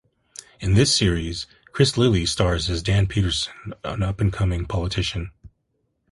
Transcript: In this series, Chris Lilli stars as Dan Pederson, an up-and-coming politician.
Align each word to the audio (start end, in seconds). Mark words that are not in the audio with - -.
In 0.59 0.73
this 0.73 0.95
series, 0.95 1.45
Chris 1.73 1.91
Lilli 1.91 2.27
stars 2.27 2.71
as 2.71 2.81
Dan 2.81 3.05
Pederson, 3.05 3.73
an 3.83 4.01
up-and-coming 4.01 4.65
politician. 4.65 5.29